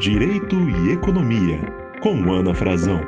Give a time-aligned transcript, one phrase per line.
[0.00, 1.60] Direito e Economia,
[2.02, 3.00] com Ana Frazão.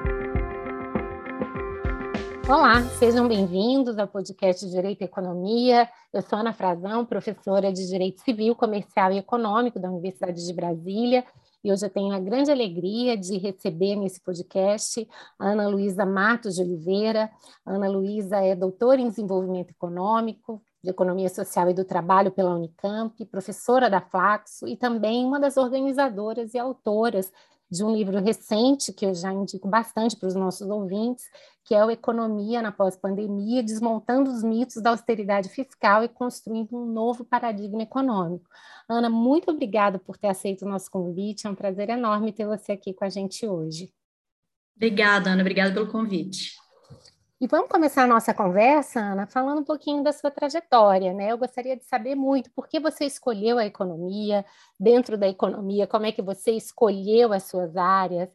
[2.46, 5.88] Olá, sejam bem-vindos ao podcast Direito e Economia.
[6.12, 11.24] Eu sou Ana Frazão, professora de Direito Civil, Comercial e Econômico da Universidade de Brasília,
[11.64, 16.56] e hoje eu tenho a grande alegria de receber nesse podcast a Ana Luísa Matos
[16.56, 17.30] de Oliveira.
[17.64, 22.54] A Ana Luísa é doutora em Desenvolvimento Econômico, de Economia Social e do Trabalho pela
[22.54, 27.32] Unicamp, professora da Flaxo e também uma das organizadoras e autoras
[27.70, 31.24] de um livro recente que eu já indico bastante para os nossos ouvintes,
[31.64, 36.84] que é o Economia na Pós-Pandemia, desmontando os mitos da austeridade fiscal e construindo um
[36.84, 38.44] novo paradigma econômico.
[38.86, 42.72] Ana, muito obrigada por ter aceito o nosso convite, é um prazer enorme ter você
[42.72, 43.90] aqui com a gente hoje.
[44.76, 46.61] Obrigada, Ana, obrigada pelo convite.
[47.42, 51.32] E vamos começar a nossa conversa, Ana, falando um pouquinho da sua trajetória, né?
[51.32, 54.44] Eu gostaria de saber muito por que você escolheu a economia,
[54.78, 58.28] dentro da economia, como é que você escolheu as suas áreas,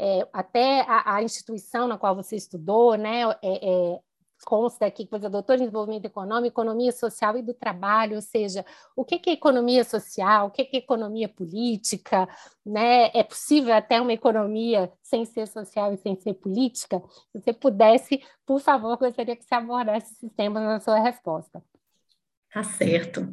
[0.00, 3.24] é, até a, a, instituição na qual você estudou, né?
[3.42, 4.00] É, é,
[4.44, 8.22] consta aqui que você é doutor em desenvolvimento econômico, economia social e do trabalho, ou
[8.22, 8.64] seja,
[8.94, 12.28] o que é economia social, o que é economia política,
[12.64, 13.10] né?
[13.14, 17.02] É possível até uma economia sem ser social e sem ser política?
[17.32, 21.62] Se você pudesse, por favor, gostaria que você abordasse esses temas na sua resposta.
[22.54, 23.28] Tá certo.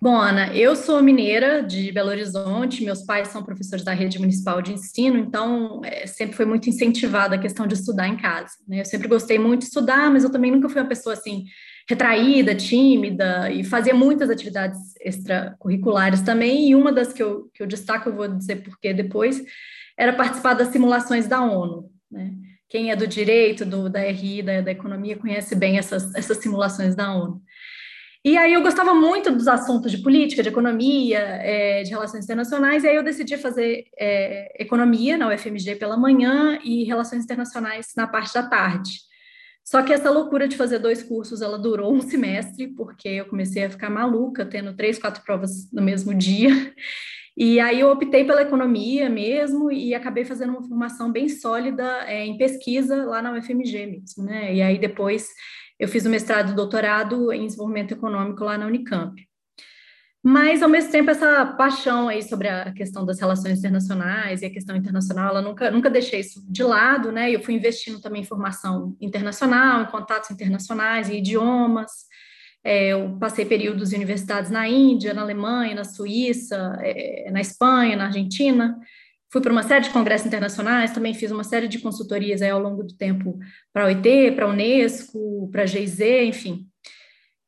[0.00, 4.60] Bom, Ana, eu sou mineira de Belo Horizonte, meus pais são professores da rede municipal
[4.60, 8.50] de ensino, então é, sempre foi muito incentivada a questão de estudar em casa.
[8.66, 8.80] Né?
[8.80, 11.44] Eu sempre gostei muito de estudar, mas eu também nunca fui uma pessoa assim
[11.88, 16.68] retraída, tímida e fazia muitas atividades extracurriculares também.
[16.68, 19.40] E uma das que eu, que eu destaco, eu vou dizer porque depois,
[19.96, 21.88] era participar das simulações da ONU.
[22.10, 22.32] Né?
[22.68, 26.96] Quem é do direito, do, da RI, da, da economia, conhece bem essas, essas simulações
[26.96, 27.40] da ONU.
[28.24, 32.84] E aí eu gostava muito dos assuntos de política, de economia, é, de relações internacionais,
[32.84, 38.06] e aí eu decidi fazer é, economia na UFMG pela manhã e relações internacionais na
[38.06, 38.92] parte da tarde.
[39.64, 43.64] Só que essa loucura de fazer dois cursos, ela durou um semestre, porque eu comecei
[43.64, 46.50] a ficar maluca, tendo três, quatro provas no mesmo dia.
[47.34, 52.26] E aí eu optei pela economia mesmo e acabei fazendo uma formação bem sólida é,
[52.26, 54.54] em pesquisa lá na UFMG mesmo, né?
[54.54, 55.28] E aí depois
[55.82, 59.20] eu fiz o mestrado e doutorado em desenvolvimento econômico lá na Unicamp.
[60.22, 64.50] Mas, ao mesmo tempo, essa paixão aí sobre a questão das relações internacionais e a
[64.50, 67.32] questão internacional, ela nunca, nunca deixei isso de lado, né?
[67.32, 71.90] Eu fui investindo também em formação internacional, em contatos internacionais, em idiomas.
[72.62, 77.96] É, eu passei períodos em universidades na Índia, na Alemanha, na Suíça, é, na Espanha,
[77.96, 78.78] na Argentina
[79.32, 82.84] fui para uma série de congressos internacionais, também fiz uma série de consultorias ao longo
[82.84, 83.38] do tempo
[83.72, 86.68] para a OIT, para a Unesco, para a GIZ, enfim.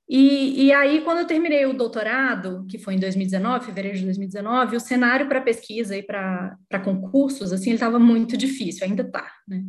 [0.08, 4.76] E, e, aí, quando eu terminei o doutorado, que foi em 2019, fevereiro de 2019,
[4.76, 9.62] o cenário para pesquisa e para concursos, assim, ele estava muito difícil, ainda está, né?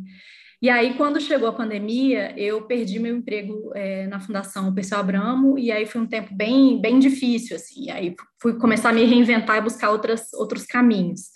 [0.60, 5.58] E aí, quando chegou a pandemia, eu perdi meu emprego é, na Fundação Pessoal Abramo,
[5.58, 9.58] e aí foi um tempo bem, bem difícil, assim, aí fui começar a me reinventar
[9.58, 11.30] e buscar outras, outros caminhos.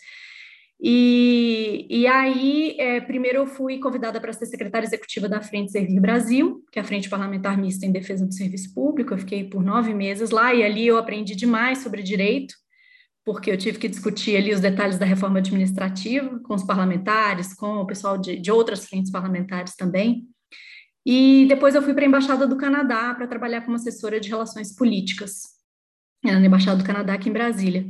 [0.83, 6.01] E, e aí, é, primeiro eu fui convidada para ser secretária executiva da Frente Servir
[6.01, 9.13] Brasil, que é a Frente Parlamentar Mista em Defesa do Serviço Público.
[9.13, 12.55] Eu fiquei por nove meses lá e ali eu aprendi demais sobre direito,
[13.27, 17.77] porque eu tive que discutir ali os detalhes da reforma administrativa com os parlamentares, com
[17.77, 20.27] o pessoal de, de outras frentes parlamentares também.
[21.05, 24.75] E depois eu fui para a Embaixada do Canadá para trabalhar como assessora de relações
[24.75, 25.43] políticas,
[26.25, 27.87] na Embaixada do Canadá aqui em Brasília.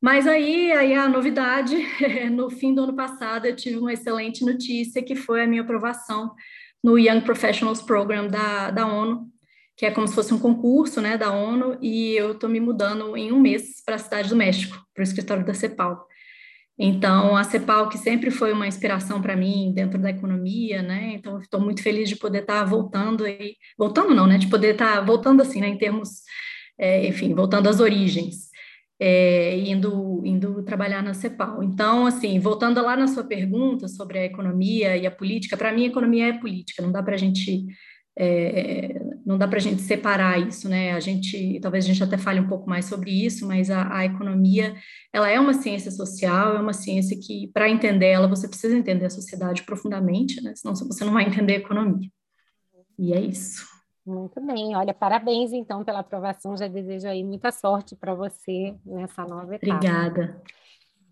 [0.00, 1.76] Mas aí, aí a novidade,
[2.32, 6.34] no fim do ano passado, eu tive uma excelente notícia, que foi a minha aprovação
[6.82, 9.28] no Young Professionals Program da, da ONU,
[9.76, 13.14] que é como se fosse um concurso né, da ONU, e eu estou me mudando
[13.14, 16.06] em um mês para a cidade do México, para o escritório da CEPAL.
[16.78, 21.12] Então, a CEPAL, que sempre foi uma inspiração para mim dentro da economia, né?
[21.12, 24.38] Então, estou muito feliz de poder estar tá voltando aí, voltando não, né?
[24.38, 25.68] De poder estar tá voltando assim, né?
[25.68, 26.22] Em termos,
[26.78, 28.49] é, enfim, voltando às origens
[29.00, 31.62] é, indo, indo trabalhar na CEPAL.
[31.62, 35.84] Então, assim, voltando lá na sua pergunta sobre a economia e a política, para mim
[35.84, 37.66] a economia é política, não dá para a gente
[38.18, 40.92] é, não dá para a gente separar isso, né?
[40.92, 44.04] A gente, talvez a gente até fale um pouco mais sobre isso, mas a, a
[44.04, 44.74] economia,
[45.12, 49.06] ela é uma ciência social, é uma ciência que, para entender ela, você precisa entender
[49.06, 50.52] a sociedade profundamente, né?
[50.54, 52.10] Senão você não vai entender a economia.
[52.98, 53.69] E é isso.
[54.10, 56.56] Muito bem, olha, parabéns então pela aprovação.
[56.56, 59.76] Já desejo aí muita sorte para você nessa nova etapa.
[59.76, 60.42] Obrigada.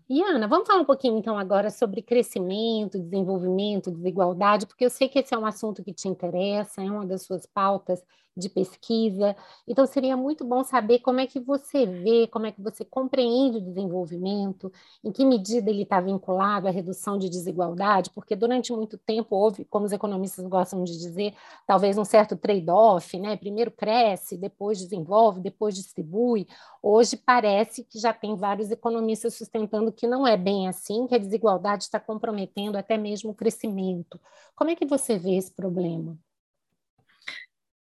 [0.09, 5.07] E Ana, vamos falar um pouquinho então agora sobre crescimento, desenvolvimento, desigualdade, porque eu sei
[5.07, 8.03] que esse é um assunto que te interessa, é uma das suas pautas
[8.39, 9.35] de pesquisa.
[9.67, 13.57] Então, seria muito bom saber como é que você vê, como é que você compreende
[13.57, 14.71] o desenvolvimento,
[15.03, 19.65] em que medida ele está vinculado à redução de desigualdade, porque durante muito tempo houve,
[19.65, 21.33] como os economistas gostam de dizer,
[21.67, 23.35] talvez um certo trade-off, né?
[23.35, 26.47] Primeiro cresce, depois desenvolve, depois distribui.
[26.81, 31.19] Hoje parece que já tem vários economistas sustentando que não é bem assim, que a
[31.19, 34.19] desigualdade está comprometendo até mesmo o crescimento.
[34.55, 36.17] Como é que você vê esse problema?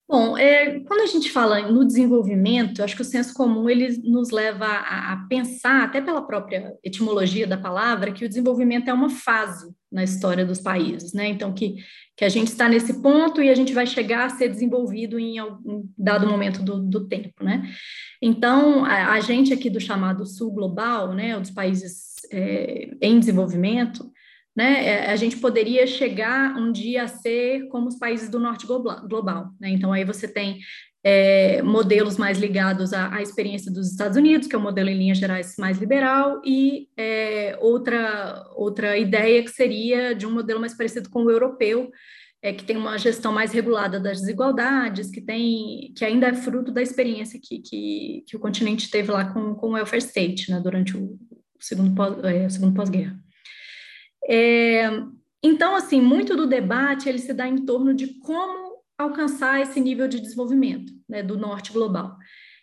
[0.08, 4.30] Bom, é, quando a gente fala no desenvolvimento, acho que o senso comum ele nos
[4.30, 9.10] leva a, a, pensar, até pela própria etimologia da palavra, que o desenvolvimento é uma
[9.10, 11.26] fase na história dos países, né?
[11.26, 11.76] Então, que,
[12.16, 15.38] que a gente está nesse ponto e a gente vai chegar a ser desenvolvido em
[15.38, 17.68] algum dado momento do, do tempo, né?
[18.22, 24.08] Então, a, a, gente aqui do chamado Sul Global, né, dos países é, em desenvolvimento,
[24.56, 28.66] né, é, a gente poderia chegar um dia a ser como os países do norte
[28.66, 29.50] global.
[29.60, 29.70] Né?
[29.70, 30.60] Então, aí você tem
[31.04, 34.88] é, modelos mais ligados à, à, experiência dos Estados Unidos, que é o um modelo
[34.88, 40.58] em linhas gerais mais liberal, e é, outra, outra ideia que seria de um modelo
[40.58, 41.90] mais parecido com o europeu,
[42.42, 46.72] é, que tem uma gestão mais regulada das desigualdades, que tem que ainda é fruto
[46.72, 50.60] da experiência que, que, que o continente teve lá com, com o welfare state, né,
[50.60, 51.18] durante o
[51.60, 53.16] segundo pós, é, segundo pós-guerra.
[54.28, 54.90] É,
[55.42, 60.08] então, assim, muito do debate ele se dá em torno de como alcançar esse nível
[60.08, 62.16] de desenvolvimento né, do norte global.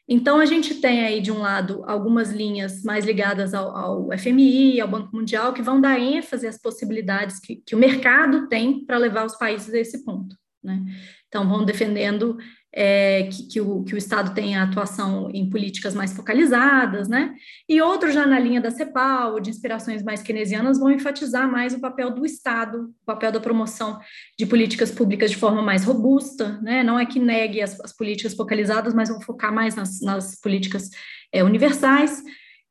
[0.08, 4.82] Então, a gente tem aí, de um lado, algumas linhas mais ligadas ao, ao FMI,
[4.82, 8.98] ao Banco Mundial, que vão dar ênfase às possibilidades que, que o mercado tem para
[8.98, 10.36] levar os países a esse ponto.
[10.62, 10.84] Né?
[11.28, 12.38] Então, vão defendendo
[12.76, 17.36] é, que, que, o, que o Estado tenha atuação em políticas mais focalizadas, né?
[17.70, 21.80] E outros já na linha da CEPAL, de inspirações mais keynesianas, vão enfatizar mais o
[21.80, 24.00] papel do Estado, o papel da promoção
[24.38, 26.84] de políticas públicas de forma mais robusta, né?
[26.84, 30.90] Não é que negue as, as políticas focalizadas, mas vão focar mais nas, nas políticas
[31.32, 32.24] é, universais,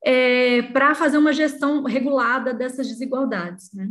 [0.04, 3.88] é, para fazer uma gestão regulada dessas desigualdades, né?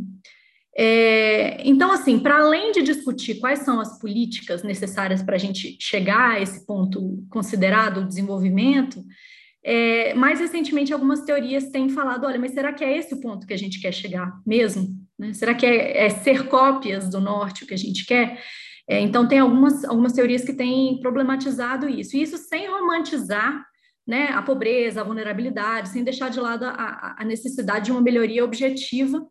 [0.76, 5.76] É, então, assim, para além de discutir quais são as políticas necessárias para a gente
[5.78, 9.04] chegar a esse ponto considerado desenvolvimento,
[9.64, 13.46] é, mais recentemente algumas teorias têm falado, olha, mas será que é esse o ponto
[13.46, 14.88] que a gente quer chegar mesmo?
[15.18, 15.32] Né?
[15.34, 18.42] Será que é, é, ser cópias do norte o que a gente quer?
[18.88, 23.64] É, então, tem algumas, algumas teorias que têm problematizado isso, e isso sem romantizar
[24.04, 28.44] né, a pobreza, a vulnerabilidade, sem deixar de lado a, a necessidade de uma melhoria
[28.44, 29.24] objetiva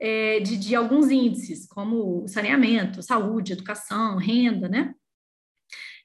[0.00, 4.94] é, de, de, alguns índices, como saneamento, saúde, educação, renda, né?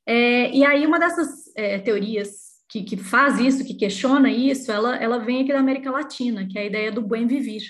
[0.06, 4.96] É, e aí, uma dessas é, teorias que, que, faz isso, que questiona isso, ela,
[4.98, 7.62] ela vem aqui da América Latina, que é a ideia do bem viver,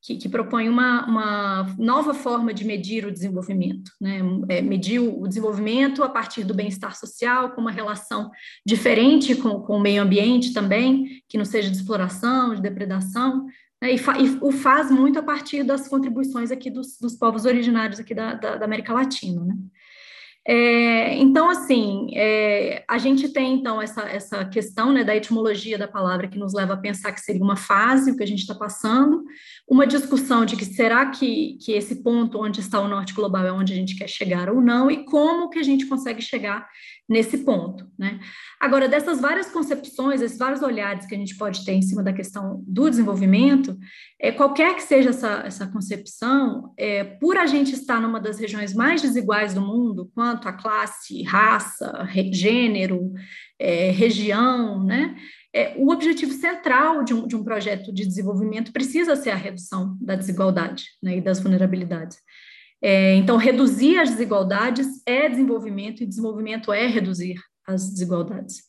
[0.00, 4.20] que, que propõe uma, uma, nova forma de medir o desenvolvimento, né?
[4.48, 8.30] É, medir o desenvolvimento a partir do bem-estar social, com uma relação
[8.66, 13.46] diferente com, com o meio ambiente também, que não seja de exploração, de depredação,
[13.90, 17.98] e, fa e, o faz muito a partir das contribuições aqui dos, dos povos originários
[17.98, 19.56] aqui da, da, da América Latina, né?
[20.44, 25.86] É, então, assim, é, a gente tem, então, essa, essa questão né, da etimologia da
[25.86, 28.54] palavra que nos leva a pensar que seria uma fase, o que a gente está
[28.54, 29.22] passando,
[29.68, 33.52] uma discussão de que será que, que esse ponto onde está o norte global é
[33.52, 36.68] onde a gente quer chegar ou não, e como que a gente consegue chegar
[37.08, 38.20] nesse ponto, né?
[38.60, 42.12] Agora, dessas várias concepções, esses vários olhares que a gente pode ter em cima da
[42.12, 43.76] questão do desenvolvimento,
[44.20, 48.74] é, qualquer que seja essa, essa concepção, é, por a gente estar numa das regiões
[48.74, 53.12] mais desiguais do mundo, quanto a classe, raça, gênero,
[53.58, 55.16] é, região, né?
[55.54, 59.96] É, o objetivo central de um, de um projeto de desenvolvimento precisa ser a redução
[60.00, 62.18] da desigualdade né, e das vulnerabilidades.
[62.80, 68.62] É, então, reduzir as desigualdades é desenvolvimento e desenvolvimento é reduzir as desigualdades.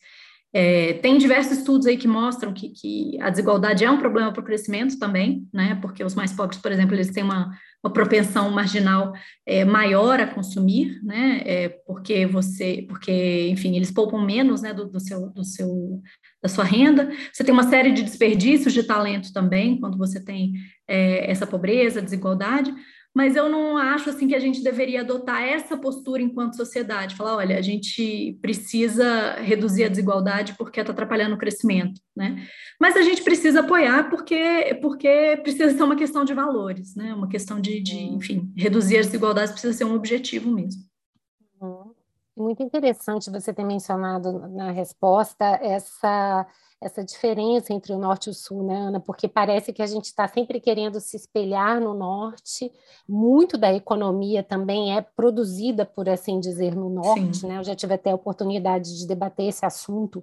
[0.52, 4.40] É, tem diversos estudos aí que mostram que, que a desigualdade é um problema para
[4.40, 5.76] o crescimento também, né?
[5.82, 7.50] Porque os mais pobres, por exemplo, eles têm uma,
[7.84, 9.12] uma propensão marginal
[9.44, 11.42] é, maior a consumir, né?
[11.44, 14.72] É, porque você, porque, enfim, eles poupam menos, né?
[14.72, 16.02] Do, do, seu, do seu,
[16.42, 17.12] da sua renda.
[17.30, 20.54] Você tem uma série de desperdícios de talento também, quando você tem
[20.88, 22.74] é, essa pobreza, desigualdade
[23.14, 27.36] mas eu não acho assim que a gente deveria adotar essa postura enquanto sociedade, falar,
[27.36, 32.44] olha, a gente precisa reduzir a desigualdade porque está atrapalhando o crescimento, né?
[32.80, 37.14] Mas a gente precisa apoiar porque porque precisa ser uma questão de valores, né?
[37.14, 38.16] Uma questão de, de uhum.
[38.16, 40.82] enfim, reduzir as desigualdades precisa ser um objetivo mesmo.
[41.60, 41.94] Uhum.
[42.36, 46.44] Muito interessante você ter mencionado na resposta essa
[46.84, 49.00] essa diferença entre o norte e o sul, né, Ana?
[49.00, 52.70] Porque parece que a gente está sempre querendo se espelhar no norte.
[53.08, 57.58] Muito da economia também é produzida, por assim dizer, no norte, né?
[57.58, 60.22] Eu já tive até a oportunidade de debater esse assunto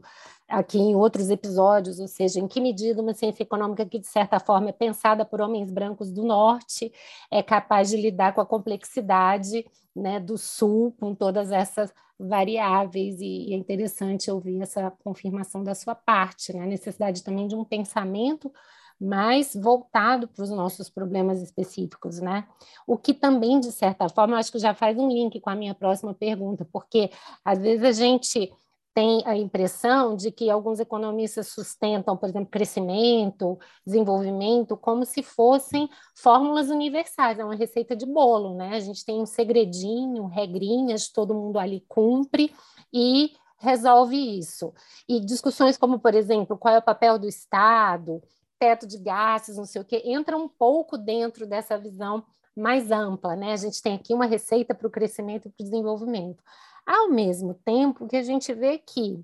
[0.51, 4.39] aqui em outros episódios, ou seja, em que medida uma ciência econômica que, de certa
[4.39, 6.91] forma, é pensada por homens brancos do norte
[7.31, 9.65] é capaz de lidar com a complexidade
[9.95, 15.95] né, do sul, com todas essas variáveis, e, é interessante ouvir essa confirmação da sua
[15.95, 16.61] parte, né?
[16.61, 18.51] a necessidade também de um pensamento
[18.99, 22.45] mais voltado para os nossos problemas específicos, né?
[22.85, 25.73] O que também, de certa forma, acho que já faz um link com a minha
[25.73, 27.09] próxima pergunta, porque
[27.43, 28.53] às vezes a gente
[28.93, 35.89] tem a impressão de que alguns economistas sustentam, por exemplo, crescimento, desenvolvimento, como se fossem
[36.15, 38.75] fórmulas universais, é uma receita de bolo, né?
[38.75, 42.53] A gente tem um segredinho, regrinhas, todo mundo ali cumpre
[42.93, 44.73] e resolve isso.
[45.07, 48.21] E discussões como, por exemplo, qual é o papel do Estado,
[48.59, 52.23] teto de gastos, não sei o quê, entram um pouco dentro dessa visão
[52.55, 53.53] mais ampla, né?
[53.53, 56.43] A gente tem aqui uma receita para o crescimento e para o desenvolvimento.
[56.85, 59.23] Ao mesmo tempo que a gente vê que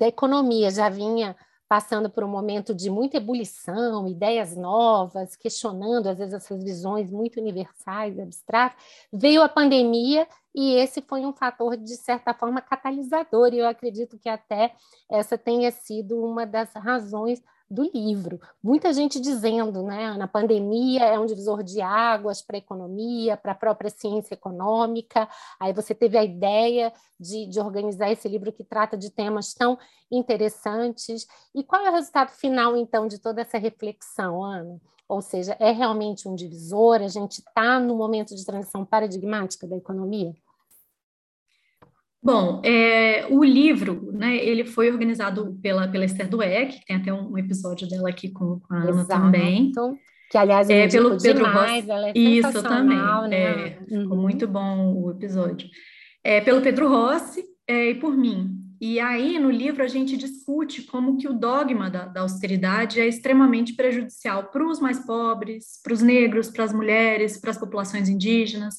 [0.00, 1.36] a economia já vinha
[1.70, 7.38] passando por um momento de muita ebulição, ideias novas, questionando às vezes essas visões muito
[7.38, 8.76] universais, abstratas,
[9.12, 14.18] veio a pandemia e esse foi um fator de certa forma catalisador e eu acredito
[14.18, 14.74] que até
[15.08, 18.40] essa tenha sido uma das razões do livro.
[18.62, 23.52] Muita gente dizendo, né, na pandemia é um divisor de águas para a economia, para
[23.52, 25.28] a própria ciência econômica.
[25.58, 29.78] Aí você teve a ideia de, de organizar esse livro que trata de temas tão
[30.10, 31.28] interessantes.
[31.54, 34.80] E qual é o resultado final, então, de toda essa reflexão, Ana?
[35.08, 36.96] Ou seja, é realmente um divisor?
[37.02, 40.34] A gente está no momento de transição paradigmática da economia?
[42.22, 47.12] Bom, é, o livro, né, ele foi organizado pela, pela Esther Dweck, que tem até
[47.12, 49.72] um episódio dela aqui com, com a Ana também.
[50.30, 51.90] Que, aliás, é pelo Pedro demais, Rossi.
[51.90, 52.98] ela é Isso também,
[53.28, 53.32] né?
[53.32, 54.02] É, uhum.
[54.02, 55.68] ficou muito bom o episódio.
[56.22, 58.50] É, pelo Pedro Rossi é, e por mim.
[58.80, 63.06] E aí, no livro, a gente discute como que o dogma da, da austeridade é
[63.06, 68.08] extremamente prejudicial para os mais pobres, para os negros, para as mulheres, para as populações
[68.08, 68.76] indígenas,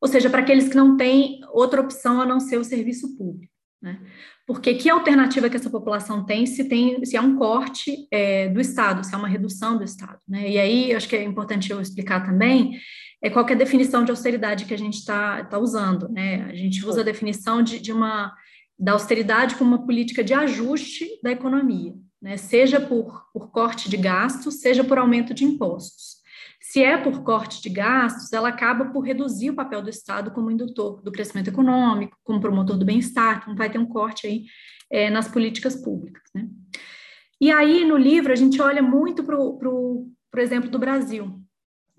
[0.00, 3.52] ou seja, para aqueles que não têm outra opção a não ser o serviço público.
[3.82, 4.00] Né?
[4.46, 8.60] Porque que alternativa que essa população tem se tem se há um corte é, do
[8.60, 10.18] Estado, se há uma redução do Estado?
[10.26, 10.50] Né?
[10.50, 12.78] E aí, acho que é importante eu explicar também
[13.22, 16.08] é, qual é a definição de austeridade que a gente está tá usando.
[16.08, 16.44] Né?
[16.44, 18.32] A gente usa a definição de, de uma
[18.78, 22.36] da austeridade como uma política de ajuste da economia, né?
[22.36, 26.15] seja por, por corte de gastos, seja por aumento de impostos.
[26.68, 30.50] Se é por corte de gastos, ela acaba por reduzir o papel do Estado como
[30.50, 34.46] indutor do crescimento econômico, como promotor do bem-estar, então vai ter um corte aí
[34.90, 36.24] é, nas políticas públicas.
[36.34, 36.48] Né?
[37.40, 41.40] E aí, no livro, a gente olha muito para o exemplo do Brasil,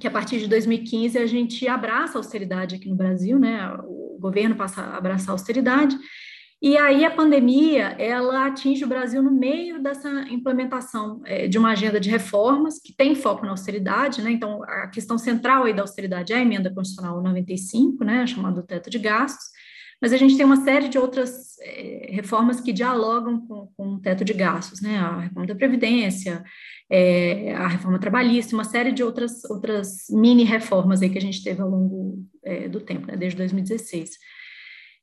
[0.02, 3.74] que a partir de 2015 a gente abraça a austeridade aqui no Brasil, né?
[3.86, 5.98] o governo passa a abraçar a austeridade,
[6.60, 11.72] e aí a pandemia, ela atinge o Brasil no meio dessa implementação é, de uma
[11.72, 14.32] agenda de reformas que tem foco na austeridade, né?
[14.32, 18.90] Então, a questão central aí da austeridade é a emenda constitucional 95, né, chamado teto
[18.90, 19.46] de gastos,
[20.02, 24.00] mas a gente tem uma série de outras é, reformas que dialogam com, com o
[24.00, 24.98] teto de gastos, né?
[24.98, 26.44] A reforma da Previdência,
[26.90, 31.44] é, a reforma trabalhista, uma série de outras, outras mini reformas aí que a gente
[31.44, 34.10] teve ao longo é, do tempo, né, desde 2016.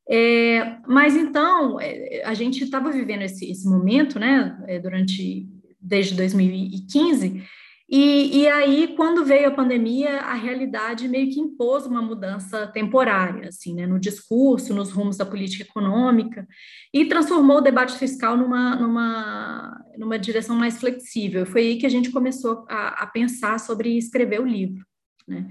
[0.08, 5.49] É, mas então, é, a gente estava vivendo esse, esse, momento, né, é, durante,
[5.80, 7.42] desde 2015,
[7.88, 13.49] e, e, aí, quando veio a pandemia, a realidade meio que impôs uma mudança temporária,
[13.49, 16.49] assim, né, no discurso, nos rumos da política econômica,
[16.92, 21.44] e transformou o debate fiscal numa, numa, numa direção mais flexível.
[21.44, 24.84] Foi aí que a gente começou a, a pensar sobre escrever o livro,
[25.28, 25.46] né.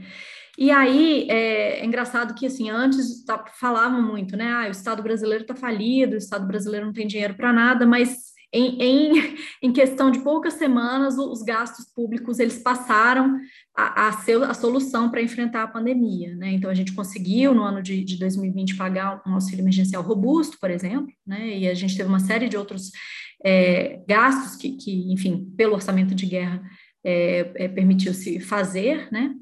[0.58, 4.52] E aí é, é, engraçado que assim antes tá, falavam muito, né?
[4.52, 8.34] Ah, o Estado brasileiro está falido, o Estado brasileiro não tem dinheiro para nada, mas
[8.54, 13.40] em, em, em, questão de poucas semanas os gastos públicos eles passaram
[13.76, 16.52] a, a ser a solução para enfrentar a pandemia, né?
[16.52, 20.70] Então a gente conseguiu no ano de, de 2020 pagar um auxílio emergencial robusto, por
[20.70, 21.58] exemplo, né?
[21.58, 22.92] E a gente teve uma série de outros
[23.44, 26.62] é, gastos que, que, enfim, pelo orçamento de guerra
[27.04, 29.34] é, é permitiu-se fazer, né?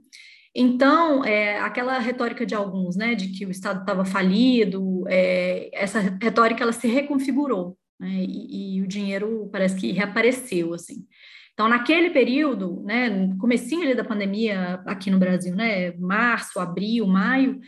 [0.54, 6.00] Então, é, aquela retórica de alguns, né, de que o Estado estava falido, é, essa
[6.22, 11.06] retórica ela se reconfigurou, né, e, e, o dinheiro parece que reapareceu, assim.
[11.54, 17.60] Então, naquele período, né, no comecinho da pandemia aqui no Brasil, né, março, abril, maio,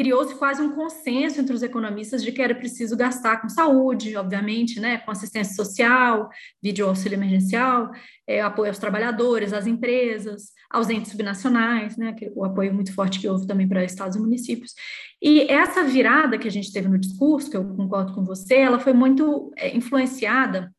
[0.00, 4.80] criou-se quase um consenso entre os economistas de que era preciso gastar com saúde, obviamente,
[4.80, 6.30] né, com assistência social,
[6.62, 7.90] vídeo auxílio emergencial,
[8.26, 13.28] é, apoio aos trabalhadores, às empresas, aos entes subnacionais, né, o apoio muito forte que
[13.28, 14.72] houve também para estados e municípios.
[15.20, 18.78] E essa virada que a gente teve no discurso, que eu concordo com você, ela
[18.78, 20.72] foi muito é, influenciada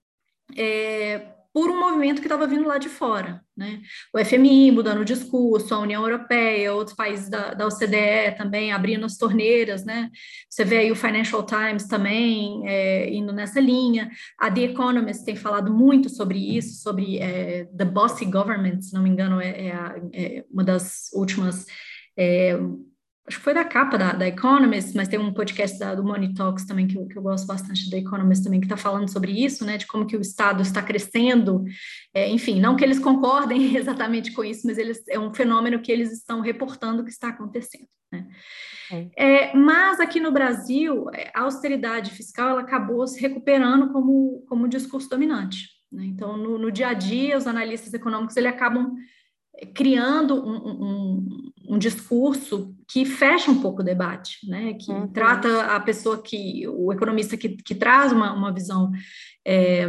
[0.57, 3.43] é, por um movimento que estava vindo lá de fora.
[3.55, 3.81] Né?
[4.13, 9.05] O FMI mudando o discurso, a União Europeia, outros países da, da OCDE também abrindo
[9.05, 9.83] as torneiras.
[9.83, 10.09] Né?
[10.49, 14.09] Você vê aí o Financial Times também é, indo nessa linha.
[14.39, 19.03] A The Economist tem falado muito sobre isso, sobre é, the bossy government, se não
[19.03, 19.73] me engano, é, é,
[20.13, 21.65] é uma das últimas
[22.17, 22.57] é,
[23.27, 26.33] acho que foi da capa da, da Economist, mas tem um podcast da, do Money
[26.33, 29.31] Talks também, que eu, que eu gosto bastante da Economist também, que está falando sobre
[29.31, 31.63] isso, né, de como que o Estado está crescendo,
[32.13, 35.91] é, enfim, não que eles concordem exatamente com isso, mas eles, é um fenômeno que
[35.91, 38.27] eles estão reportando que está acontecendo, né.
[39.15, 44.65] É, mas aqui no Brasil, é, a austeridade fiscal, ela acabou se recuperando como, como
[44.65, 46.05] um discurso dominante, né?
[46.05, 48.95] então, no, no dia a dia, os analistas econômicos, eles acabam
[49.75, 54.73] criando um, um, um, discurso que fecha um pouco o debate, né?
[54.73, 55.07] que uhum.
[55.07, 58.91] trata a pessoa que, o economista que, que traz uma, uma visão
[59.45, 59.87] é,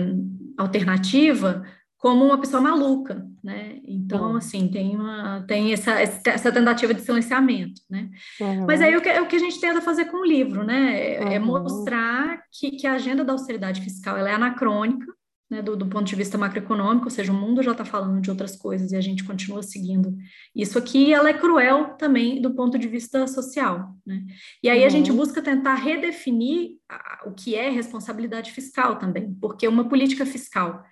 [0.57, 1.62] alternativa
[2.03, 3.79] como uma pessoa maluca, né?
[3.87, 4.37] Então, uhum.
[4.37, 8.11] assim, tem, uma, tem essa, essa tentativa de silenciamento, né?
[8.41, 8.67] Uhum.
[8.67, 11.01] Mas aí o que, é o que a gente tenta fazer com o livro, né?
[11.01, 15.07] É, é mostrar que, que a agenda da austeridade fiscal ela é anacrônica,
[15.53, 18.31] né, do, do, ponto de vista macroeconômico, ou seja, o mundo já está falando de
[18.31, 20.17] outras coisas e a gente continua seguindo
[20.57, 23.95] isso aqui, ela é cruel também do ponto de vista social.
[24.07, 24.25] Né?
[24.63, 24.87] E aí uhum.
[24.87, 25.19] a gente uhum.
[25.19, 30.83] busca tentar redefinir a, o que é responsabilidade fiscal também, porque uma política fiscal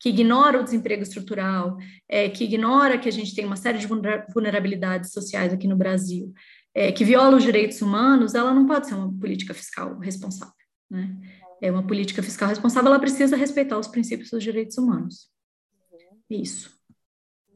[0.00, 1.76] que ignora o desemprego estrutural,
[2.08, 6.32] é, que ignora que a gente tem uma série de vulnerabilidades sociais aqui no Brasil,
[6.74, 10.54] é, que viola os direitos humanos, ela não pode ser uma política fiscal responsável.
[10.90, 11.16] Né?
[11.60, 15.30] É uma política fiscal responsável, ela precisa respeitar os princípios dos direitos humanos.
[16.30, 16.78] Isso.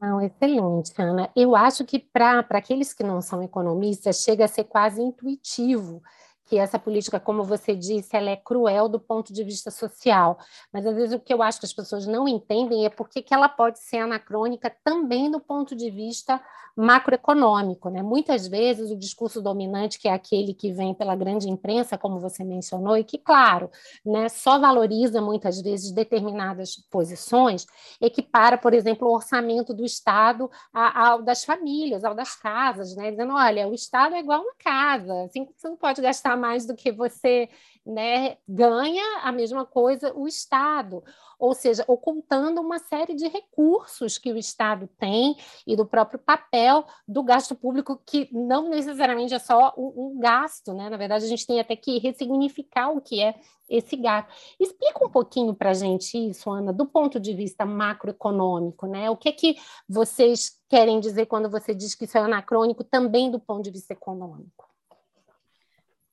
[0.01, 1.31] Não, excelente, Ana.
[1.35, 6.01] Eu acho que para aqueles que não são economistas, chega a ser quase intuitivo
[6.45, 10.37] que essa política, como você disse, ela é cruel do ponto de vista social.
[10.71, 13.33] Mas às vezes o que eu acho que as pessoas não entendem é porque que
[13.33, 16.41] ela pode ser anacrônica também do ponto de vista
[16.75, 17.89] macroeconômico.
[17.89, 18.01] Né?
[18.01, 22.43] Muitas vezes o discurso dominante, que é aquele que vem pela grande imprensa, como você
[22.43, 23.69] mencionou, e que, claro,
[24.05, 27.65] né, só valoriza muitas vezes determinadas posições,
[28.01, 33.11] equipara, por exemplo, o orçamento do Estado ao das famílias, ao das casas, né?
[33.11, 36.75] dizendo, olha, o Estado é igual uma casa, assim você não pode gastar mais do
[36.75, 37.49] que você
[37.85, 41.03] né, ganha a mesma coisa o Estado,
[41.37, 45.35] ou seja, ocultando uma série de recursos que o Estado tem
[45.67, 50.73] e do próprio papel do gasto público, que não necessariamente é só um, um gasto,
[50.73, 50.89] né?
[50.89, 53.35] Na verdade, a gente tem até que ressignificar o que é
[53.69, 54.29] esse gasto.
[54.59, 59.09] Explica um pouquinho para a gente isso, Ana, do ponto de vista macroeconômico, né?
[59.09, 59.57] O que é que
[59.89, 63.91] vocês querem dizer quando você diz que isso é anacrônico também do ponto de vista
[63.91, 64.72] econômico?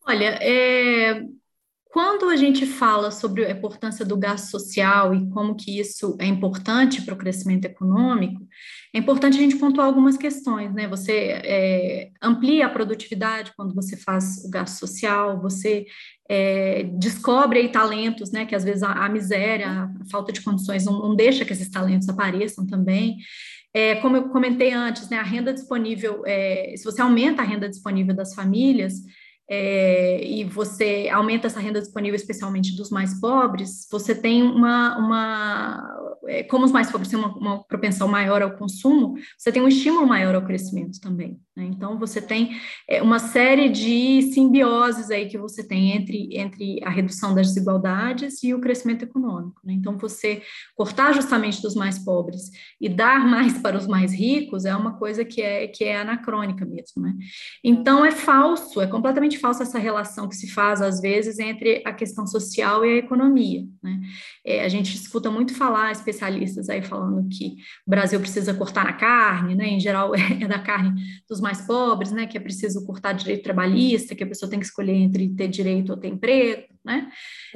[0.07, 1.23] Olha, é,
[1.93, 6.27] quando a gente fala sobre a importância do gasto social e como que isso é
[6.27, 8.47] importante para o crescimento econômico,
[8.95, 10.87] é importante a gente pontuar algumas questões, né?
[10.87, 11.13] Você
[11.45, 15.85] é, amplia a produtividade quando você faz o gasto social, você
[16.29, 18.47] é, descobre aí talentos, né?
[18.47, 21.69] Que às vezes a, a miséria, a falta de condições não, não, deixa que esses
[21.69, 23.17] talentos apareçam também.
[23.75, 25.19] É, como eu comentei antes, né?
[25.19, 28.95] A renda disponível, é, se você aumenta a renda disponível das famílias,
[29.53, 36.00] é, e você aumenta essa renda disponível, especialmente dos mais pobres, você tem uma, uma
[36.27, 39.69] é, como os mais pobres têm uma, uma, propensão maior ao consumo, você tem um
[39.69, 41.41] estímulo maior ao crescimento também.
[41.57, 41.65] Né?
[41.65, 46.91] Então, você tem é, uma série de simbioses aí que você tem entre, entre a
[46.91, 49.61] redução das desigualdades e o crescimento econômico.
[49.65, 49.75] Né?
[49.75, 50.43] Então, você
[50.75, 55.25] cortar justamente dos mais pobres e dar mais para os mais ricos é uma coisa
[55.25, 57.03] que é, que é anacrônica mesmo.
[57.03, 57.15] Né?
[57.65, 61.93] Então, é falso, é completamente falsa essa relação que se faz, às vezes, entre a
[61.93, 63.65] questão social e a economia.
[63.83, 64.01] Né?
[64.45, 68.93] É, a gente escuta muito falar, especialistas aí falando que o Brasil precisa cortar na
[68.93, 69.69] carne, né?
[69.69, 72.27] Em geral é da carne dos mais pobres, né?
[72.27, 75.91] Que é preciso cortar direito trabalhista, que a pessoa tem que escolher entre ter direito
[75.91, 77.09] ou ter emprego, né?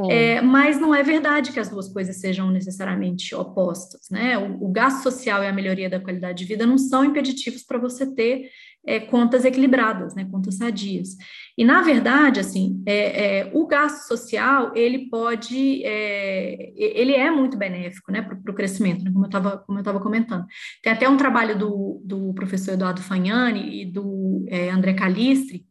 [0.08, 0.34] É.
[0.36, 4.38] É, mas não é verdade que as duas coisas sejam necessariamente opostas, né?
[4.38, 7.78] O, o gasto social e a melhoria da qualidade de vida não são impeditivos para
[7.78, 8.50] você ter
[8.86, 11.16] é, contas equilibradas, né, contas sadias.
[11.56, 17.56] E, na verdade, assim, é, é, o gasto social, ele pode, é, ele é muito
[17.56, 20.44] benéfico, né, para o crescimento, né, como eu estava comentando.
[20.82, 25.64] Tem até um trabalho do, do professor Eduardo Fagnani e do é, André Calistri,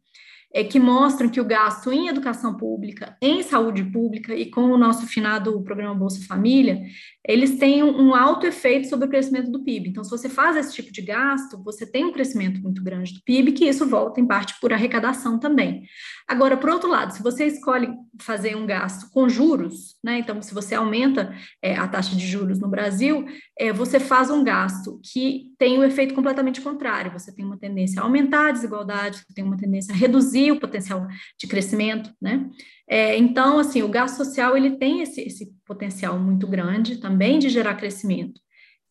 [0.54, 4.78] é, que mostram que o gasto em educação pública, em saúde pública e com o
[4.78, 6.80] nosso finado programa Bolsa Família,
[7.26, 9.88] eles têm um alto efeito sobre o crescimento do PIB.
[9.88, 13.22] Então, se você faz esse tipo de gasto, você tem um crescimento muito grande do
[13.24, 15.82] PIB, que isso volta em parte por arrecadação também.
[16.28, 17.88] Agora, por outro lado, se você escolhe
[18.20, 22.60] fazer um gasto com juros, né, então, se você aumenta é, a taxa de juros
[22.60, 23.26] no Brasil,
[23.58, 27.12] é, você faz um gasto que tem o um efeito completamente contrário.
[27.12, 30.60] Você tem uma tendência a aumentar a desigualdade, você tem uma tendência a reduzir o
[30.60, 31.06] potencial
[31.38, 32.48] de crescimento, né?
[32.88, 37.48] É, então, assim, o gasto social ele tem esse, esse potencial muito grande também de
[37.48, 38.40] gerar crescimento.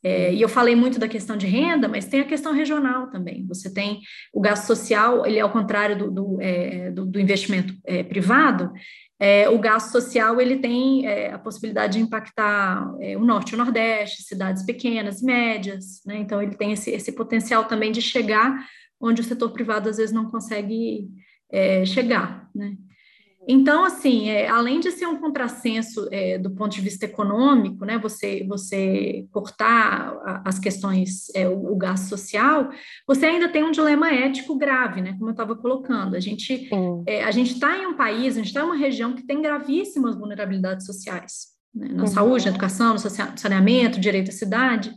[0.03, 3.45] É, e eu falei muito da questão de renda, mas tem a questão regional também.
[3.47, 4.01] Você tem
[4.33, 8.69] o gasto social, ele é ao contrário do, do, é, do, do investimento é, privado,
[9.19, 13.55] é, o gasto social ele tem é, a possibilidade de impactar é, o norte e
[13.55, 16.17] o nordeste, cidades pequenas, médias, né?
[16.17, 18.67] então ele tem esse, esse potencial também de chegar
[18.99, 21.09] onde o setor privado às vezes não consegue
[21.85, 22.49] chegar.
[22.55, 22.75] Né?
[23.47, 27.97] Então, assim, é, além de ser um contrassenso é, do ponto de vista econômico, né,
[27.97, 32.69] você, você cortar as questões, é, o, o, gasto social,
[33.05, 36.15] você ainda tem um dilema ético grave, né, como eu estava colocando.
[36.15, 36.69] A gente
[37.05, 39.41] é, a gente está em um país, a gente está em uma região que tem
[39.41, 42.07] gravíssimas vulnerabilidades sociais, né, na uhum.
[42.07, 44.93] saúde, na educação, no saneamento, direito à cidade.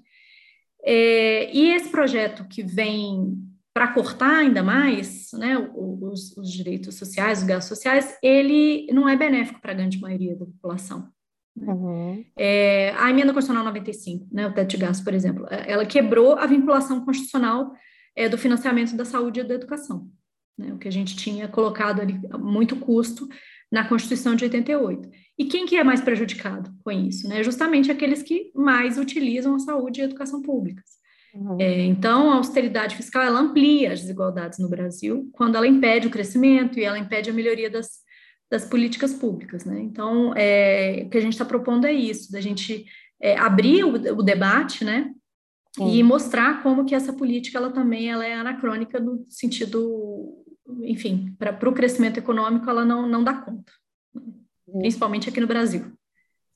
[0.85, 3.35] É, e esse projeto que vem
[3.77, 9.15] para cortar ainda mais né, os, os, direitos sociais, os gastos sociais, ele não é
[9.15, 11.11] benéfico para a grande maioria da população.
[11.55, 11.71] Né?
[11.71, 12.25] Uhum.
[12.39, 16.39] É, a emenda constitucional 95, né, o teto de gastos, por exemplo, é, ela quebrou
[16.39, 17.71] a vinculação constitucional
[18.17, 20.09] é, do financiamento da saúde e da educação,
[20.57, 23.29] né, o que a gente tinha colocado ali, muito custo,
[23.71, 25.11] na Constituição de 88.
[25.39, 27.29] E quem que é mais prejudicado com isso?
[27.29, 27.43] Né?
[27.43, 30.97] Justamente aqueles que mais utilizam a saúde e a educação públicas.
[31.37, 31.61] Uhum.
[31.61, 36.11] É, então, a austeridade fiscal ela amplia as desigualdades no Brasil quando ela impede o
[36.11, 38.01] crescimento e ela impede a melhoria das,
[38.51, 39.65] das políticas públicas.
[39.65, 39.81] Né?
[39.81, 42.87] Então, é, o que a gente está propondo é isso, da gente
[43.21, 45.13] é, abrir o, o, debate, né?
[45.79, 50.43] E mostrar como que essa política ela também ela é anacrônica no sentido,
[50.83, 53.71] enfim, para o crescimento econômico ela não, não dá conta,
[54.81, 55.93] principalmente aqui no Brasil.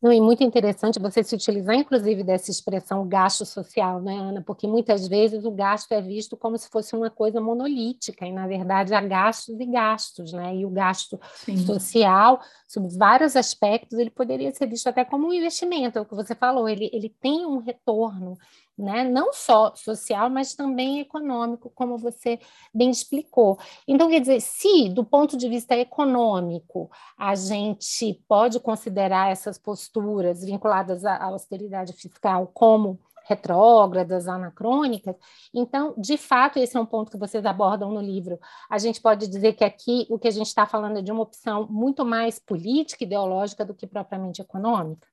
[0.03, 4.41] Não, e muito interessante você se utilizar, inclusive, dessa expressão gasto social, né, Ana?
[4.41, 8.47] Porque muitas vezes o gasto é visto como se fosse uma coisa monolítica, e na
[8.47, 10.57] verdade há gastos e gastos, né?
[10.57, 11.59] E o gasto Sim.
[11.59, 16.15] social, sob vários aspectos, ele poderia ser visto até como um investimento, é o que
[16.15, 18.39] você falou, ele, ele tem um retorno
[18.81, 19.05] né?
[19.05, 22.39] não só social, mas também econômico, como você
[22.73, 23.59] bem explicou.
[23.87, 30.45] Então, quer dizer, se do ponto de vista econômico a gente pode considerar essas posturas
[30.45, 32.99] vinculadas à austeridade fiscal como
[33.31, 35.15] retrógradas, anacrônicas.
[35.55, 38.41] Então, de fato, esse é um ponto que vocês abordam no livro.
[38.69, 41.23] A gente pode dizer que aqui o que a gente está falando é de uma
[41.23, 45.07] opção muito mais política, ideológica, do que propriamente econômica.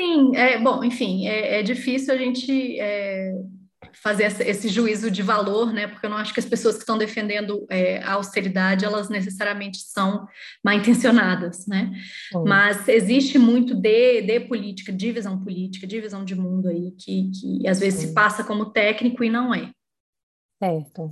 [0.00, 3.34] Sim, é bom, enfim, é, é difícil a gente é,
[4.02, 5.86] fazer esse juízo de valor, né?
[5.86, 9.76] Porque eu não acho que as pessoas que estão defendendo é, a austeridade elas necessariamente
[9.76, 10.26] são
[10.64, 11.92] mal intencionadas, né?
[12.46, 17.30] Mas existe muito de, de política, de visão política, de visão de mundo aí que,
[17.38, 19.70] que às vezes se passa como técnico e não é.
[20.62, 21.10] Certo.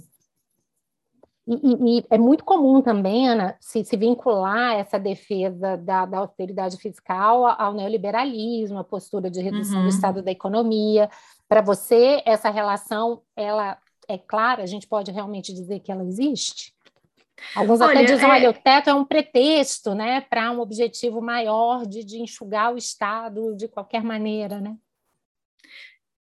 [1.51, 6.77] E, e, é muito comum também, Ana, se, se vincular essa defesa da, da, austeridade
[6.77, 9.85] fiscal ao neoliberalismo, a postura de redução uhum.
[9.85, 11.09] do estado da economia.
[11.49, 14.63] Para você, essa relação, ela é clara?
[14.63, 16.75] A gente pode realmente dizer que ela existe?
[17.57, 18.31] Alguns olha, até dizem, é...
[18.31, 22.77] olha, o teto é um pretexto, né, para um objetivo maior de, de enxugar o
[22.77, 24.77] Estado de qualquer maneira, né?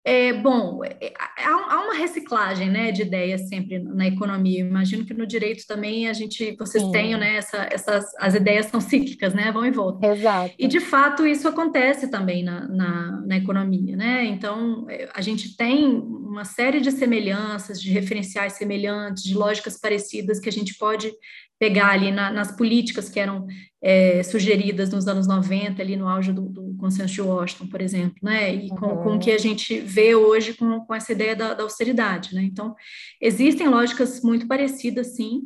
[0.06, 1.14] É, bom, é, é,
[1.46, 4.60] há, uma reciclagem né, de ideias sempre na economia.
[4.60, 6.92] Imagino que no direito também a gente, vocês Sim.
[6.92, 10.12] tenham, né, essa, essas, as ideias são cíclicas, né, vão e voltam.
[10.12, 10.54] Exato.
[10.60, 14.26] E de fato isso acontece também na, na, na economia, né?
[14.26, 20.40] Então é, a gente tem uma série de semelhanças, de referenciais semelhantes, de lógicas parecidas
[20.40, 21.14] que a gente pode
[21.58, 23.48] pegar ali na, nas políticas que eram
[23.84, 28.16] é, sugeridas nos anos 90, ali no auge do, do, consenso de Washington, por exemplo,
[28.24, 29.04] né, e com, uhum.
[29.04, 32.44] com o que a gente vê hoje com, com essa ideia da, da austeridade, né,
[32.44, 32.74] então
[33.20, 35.42] existem lógicas muito parecidas, sim,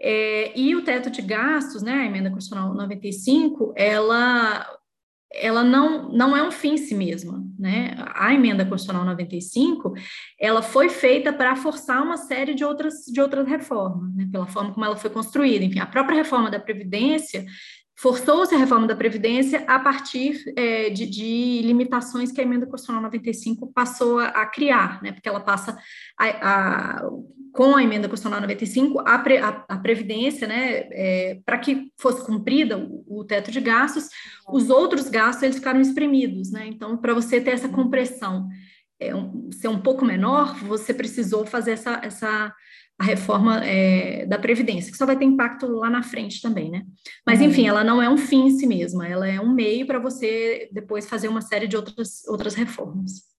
[0.00, 4.66] é, e o teto de gastos, né, a emenda constitucional 95, ela
[5.34, 7.94] ela não, não é um fim em si mesma, né?
[8.14, 9.94] A emenda constitucional 95,
[10.38, 14.28] ela foi feita para forçar uma série de outras, de outras reformas, né?
[14.30, 15.64] Pela forma como ela foi construída.
[15.64, 17.44] Enfim, a própria reforma da Previdência
[17.96, 23.02] forçou-se a reforma da Previdência a partir é, de, de, limitações que a emenda constitucional
[23.02, 25.12] 95 passou a, a criar, né?
[25.12, 25.76] Porque ela passa
[26.18, 27.10] a, a
[27.54, 32.26] com a emenda constitucional 95, a, pre, a, a Previdência, né, é, para que fosse
[32.26, 34.08] cumprida o, o, teto de gastos,
[34.48, 36.66] os outros gastos eles ficaram espremidos, né?
[36.66, 38.48] Então, para você ter essa compressão
[38.98, 42.52] é, um, ser um pouco menor, você precisou fazer essa, essa
[42.98, 46.82] a reforma é, da Previdência, que só vai ter impacto lá na frente também, né?
[47.24, 47.46] Mas, uhum.
[47.46, 50.68] enfim, ela não é um fim em si mesma, ela é um meio para você
[50.72, 53.33] depois fazer uma série de outras, outras reformas.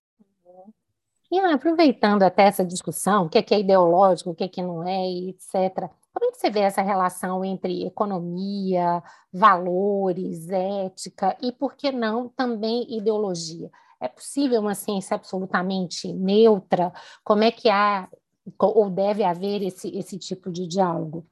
[1.30, 4.62] E aproveitando até essa discussão, o que é, que é ideológico, o que é que
[4.62, 11.52] não é, etc., como é que você vê essa relação entre economia, valores, ética e,
[11.52, 13.70] por que não, também ideologia?
[14.00, 16.90] É possível uma ciência absolutamente neutra?
[17.22, 18.08] Como é que há
[18.58, 21.26] ou deve haver esse, esse tipo de diálogo?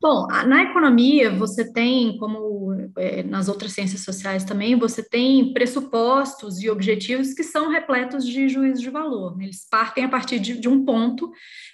[0.00, 6.62] Bom, na economia você tem, como é, nas outras ciências sociais também, você tem pressupostos
[6.62, 9.36] e objetivos que são repletos de juízo de valor.
[9.36, 9.46] Né?
[9.46, 11.32] Eles partem a partir de, de um ponto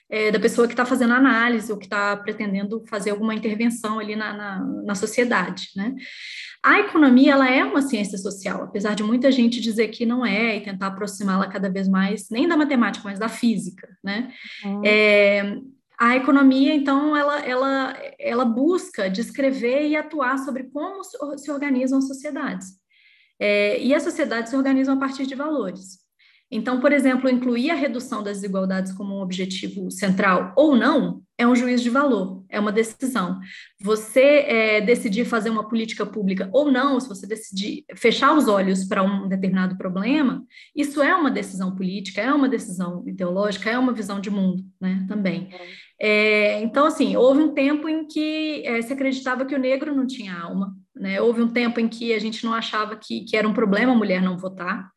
[0.08, 4.16] é, da pessoa que está fazendo análise ou que está pretendendo fazer alguma intervenção ali
[4.16, 5.68] na, na, na sociedade.
[5.76, 5.94] Né?
[6.62, 10.56] A economia ela é uma ciência social, apesar de muita gente dizer que não é
[10.56, 13.87] e tentar aproximá-la cada vez mais, nem da matemática, mas da física.
[14.02, 14.32] Né?
[14.64, 14.82] Uhum.
[14.82, 15.58] É,
[15.98, 22.09] a economia, então, ela, ela, ela busca descrever e atuar sobre como se organizam as
[22.09, 22.68] sociedades.
[23.38, 26.04] É, e as sociedades se organizam a partir de valores.
[26.50, 31.44] Então, por exemplo, incluir a redução das desigualdades como um objetivo central ou não é
[31.44, 33.40] um juízo de valor, é uma decisão.
[33.80, 38.85] Você é, decidir fazer uma política pública ou não, se você decidir fechar os olhos
[38.85, 40.44] para um determinado problema,
[40.76, 45.04] isso é uma decisão política, é uma decisão ideológica, é uma visão de mundo, né,
[45.09, 45.48] também.
[45.52, 45.66] É,
[46.00, 50.37] então, assim, houve um tempo em que é, se acreditava que o negro não tinha
[50.37, 53.54] alma, né, houve um tempo em que a gente não achava que, que era um
[53.54, 54.90] problema a mulher não votar,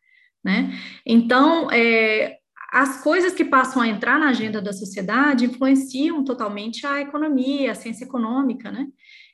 [0.43, 0.71] né?
[1.05, 2.37] Então, é,
[2.71, 7.75] as coisas que passam a entrar na agenda da sociedade influenciam totalmente a economia, a
[7.75, 8.87] ciência econômica, né?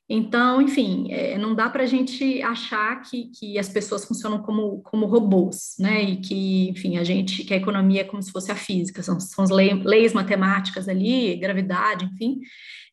[0.09, 4.81] Então, enfim, é, não dá para a gente achar que, que as pessoas funcionam como,
[4.81, 6.03] como robôs, né?
[6.03, 9.19] E que, enfim, a gente, que a economia é como se fosse a física, são,
[9.19, 12.41] são as leis, leis matemáticas ali, gravidade, enfim,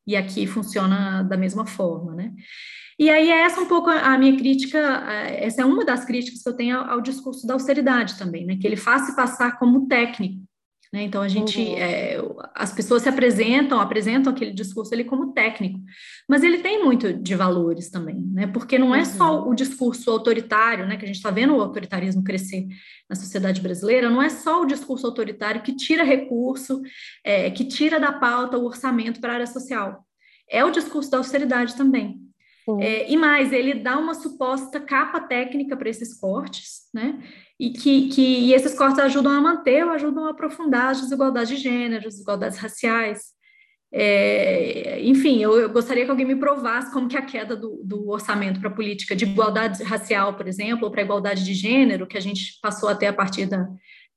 [0.06, 2.32] e aqui funciona da mesma forma, né?
[2.98, 6.48] E aí é essa um pouco a minha crítica, essa é uma das críticas que
[6.48, 8.56] eu tenho ao, ao discurso da austeridade também, né?
[8.56, 10.49] Que ele faz se passar como técnico.
[10.92, 11.04] Né?
[11.04, 11.76] Então a gente, uhum.
[11.76, 12.18] é,
[12.52, 15.78] as pessoas se apresentam, apresentam aquele discurso ali como técnico,
[16.28, 18.48] mas ele tem muito de valores também, né?
[18.48, 19.50] Porque não é só uhum.
[19.50, 20.96] o discurso autoritário, né?
[20.96, 22.66] Que a gente está vendo o autoritarismo crescer
[23.08, 26.82] na sociedade brasileira, não é só o discurso autoritário que tira recurso,
[27.22, 30.04] é, que tira da pauta o orçamento para a área social.
[30.48, 32.29] É o discurso da austeridade também.
[32.80, 37.18] É, e mais, ele dá uma suposta capa técnica para esses cortes, né?
[37.58, 41.50] E que, que e esses cortes ajudam a manter ou ajudam a aprofundar as desigualdades
[41.50, 43.20] de gênero, as desigualdades raciais.
[43.92, 48.08] É, enfim, eu, eu, gostaria que alguém me provasse como que a queda do, do
[48.08, 52.16] orçamento para a política de igualdade racial, por exemplo, ou para igualdade de gênero, que
[52.16, 53.68] a gente passou até a partir da,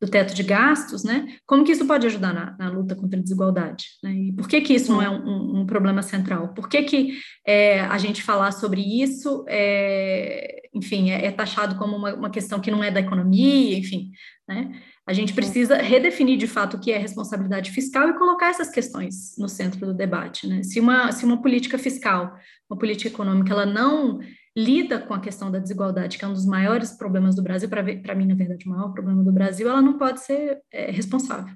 [0.04, 1.26] do teto de gastos, né?
[1.46, 3.86] Como que isso pode ajudar na, na luta contra a desigualdade?
[4.04, 4.14] Né?
[4.14, 6.50] E por que que isso não é um, um problema central?
[6.50, 11.96] Por que que é, a gente falar sobre isso, é, enfim, é, é, taxado como
[11.96, 14.12] uma, uma, questão que não é da economia, enfim,
[14.46, 14.74] né?
[15.08, 19.36] A gente precisa redefinir de fato o que é responsabilidade fiscal e colocar essas questões
[19.38, 20.64] no centro do debate, né?
[20.64, 22.36] Se uma, se uma política fiscal,
[22.70, 24.20] uma política econômica, ela não
[24.56, 27.84] lida com a questão da desigualdade, que é um dos maiores problemas do Brasil, para
[28.16, 31.54] mim, na verdade, o maior problema do Brasil, ela não pode ser é, responsável.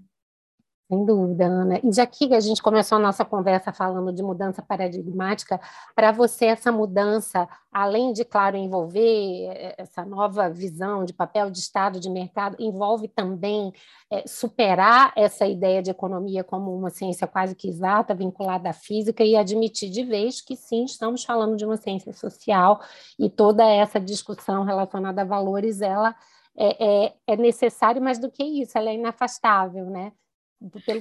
[0.89, 1.81] Sem dúvida, Ana.
[1.83, 5.59] E já que a gente começou a nossa conversa falando de mudança paradigmática,
[5.93, 11.59] para você essa mudança, além de, claro, envolver eh, essa nova visão de papel de
[11.59, 13.73] Estado, de mercado, envolve também
[14.09, 19.25] é, superar essa ideia de economia como uma ciência quase que exata, vinculada à física,
[19.25, 22.79] e admitir de vez que sim, estamos falando de uma ciência social
[23.19, 26.15] e toda essa discussão relacionada a valores, ela
[26.55, 30.13] é, é, é necessária, mas do que isso, ela é inafastável, né?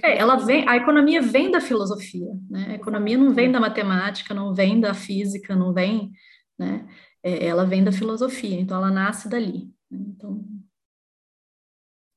[0.03, 2.67] É, ela vem, a economia vem da filosofia, né?
[2.71, 6.13] A economia não vem da matemática, não vem da física, não vem,
[6.59, 6.87] né?
[7.23, 9.71] É, ela vem da filosofia, então ela nasce dali.
[9.91, 9.99] Né?
[10.09, 10.45] Então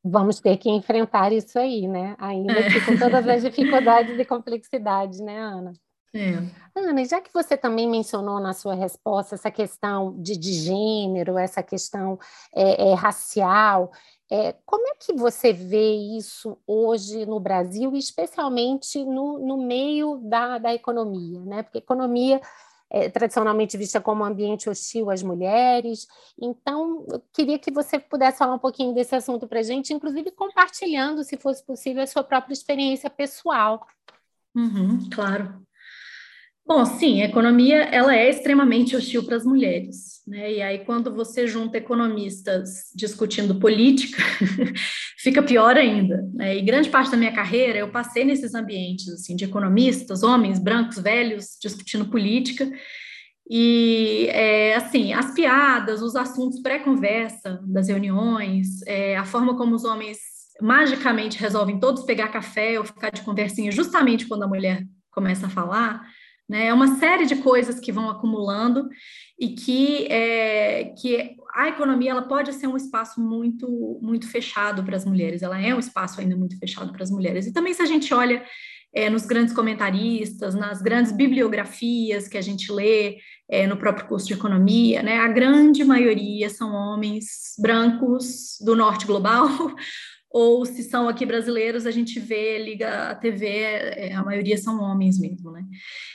[0.04, 2.16] vamos ter que enfrentar isso aí, né?
[2.20, 2.70] Ainda é.
[2.70, 5.74] que com todas as dificuldades e complexidades, né, Ana?
[6.14, 6.40] É.
[6.76, 11.62] Ana, já que você também mencionou na sua resposta essa questão de, de gênero, essa
[11.62, 12.18] questão
[12.56, 13.92] é, é, racial,
[14.32, 20.60] é, como é que você vê isso hoje no Brasil, especialmente no, no meio da,
[20.60, 21.40] da economia?
[21.42, 21.64] Né?
[21.64, 22.40] Porque economia
[22.92, 26.08] é tradicionalmente vista como um ambiente hostil às mulheres.
[26.40, 30.32] Então, eu queria que você pudesse falar um pouquinho desse assunto para a gente, inclusive
[30.32, 33.86] compartilhando, se fosse possível, a sua própria experiência pessoal.
[34.56, 35.62] Uhum, claro.
[36.70, 40.54] Bom, sim, a economia ela é extremamente hostil para as mulheres, né?
[40.54, 44.22] E aí quando você junta economistas discutindo política,
[45.18, 46.24] fica pior ainda.
[46.32, 46.58] Né?
[46.58, 51.00] E grande parte da minha carreira eu passei nesses ambientes assim de economistas, homens brancos
[51.00, 52.72] velhos discutindo política.
[53.50, 59.86] E é, assim, as piadas, os assuntos pré-conversa das reuniões, é, a forma como os
[59.86, 60.20] homens
[60.62, 65.50] magicamente resolvem todos pegar café ou ficar de conversinha justamente quando a mulher começa a
[65.50, 66.06] falar
[66.50, 66.68] né?
[66.68, 68.90] É uma série de coisas que vão acumulando
[69.40, 74.96] e que, é, que a economia ela pode ser um espaço muito, muito fechado para
[74.96, 77.46] as mulheres, ela é um espaço ainda muito fechado para as mulheres.
[77.46, 78.44] E também se a gente olha
[78.94, 84.28] é, nos grandes comentaristas, nas grandes bibliografias que a gente lê é, no próprio curso
[84.28, 85.20] de economia, né?
[85.20, 89.48] A grande maioria são homens brancos do norte global
[90.32, 94.80] ou se são aqui brasileiros, a gente vê, liga a TV, é, a maioria são
[94.80, 95.64] homens mesmo, né?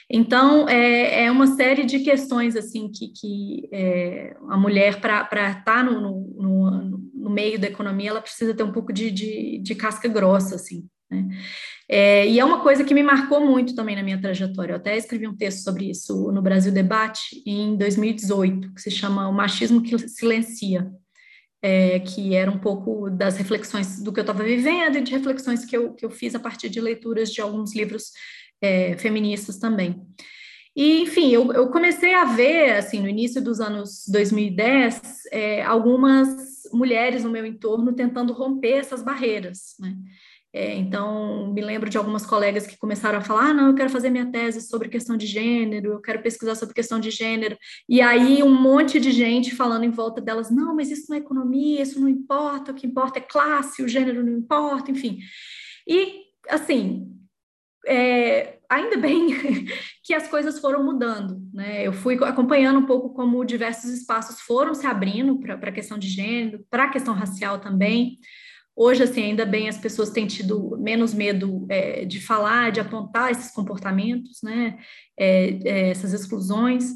[0.09, 5.64] Então, é, é uma série de questões, assim, que, que é, a mulher, para estar
[5.64, 9.74] tá no, no, no, meio da economia, ela precisa ter um pouco de, de, de
[9.74, 11.29] casca grossa, assim, né?
[11.87, 14.72] É, e é uma coisa que me marcou muito também na minha trajetória.
[14.72, 19.29] Eu até escrevi um texto sobre isso no Brasil Debate em 2018, que se chama
[19.29, 20.90] O Machismo que Silencia
[21.66, 25.64] é, que era um pouco das reflexões do que eu estava vivendo e de reflexões
[25.64, 28.12] que eu, que eu fiz a partir de leituras de alguns livros
[28.61, 29.98] é, feministas também.
[30.77, 35.00] E, enfim, eu, eu, comecei a ver, assim, no início dos anos 2010,
[35.33, 36.29] é, algumas
[36.70, 39.96] mulheres no meu entorno tentando romper essas barreiras, né?
[40.56, 43.90] É, então, me lembro de algumas colegas que começaram a falar: ah, não, eu quero
[43.90, 47.58] fazer minha tese sobre questão de gênero, eu quero pesquisar sobre questão de gênero.
[47.88, 51.18] E aí, um monte de gente falando em volta delas: não, mas isso não é
[51.18, 55.18] economia, isso não importa, o que importa é classe, o gênero não importa, enfim.
[55.88, 57.12] E, assim,
[57.84, 59.26] é, ainda bem
[60.04, 61.84] que as coisas foram mudando, né?
[61.84, 66.06] Eu fui acompanhando um pouco como diversos espaços foram se abrindo para a questão de
[66.06, 68.20] gênero, para a questão racial também.
[68.76, 73.30] Hoje, assim, ainda bem as pessoas têm tido menos medo é, de falar, de apontar
[73.30, 74.78] esses comportamentos, né,
[75.16, 76.90] é, é, essas exclusões.